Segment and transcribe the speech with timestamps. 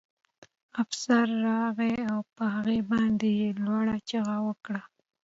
[0.81, 4.81] افسر راغی او په هغه باندې یې لوړه چیغه وکړه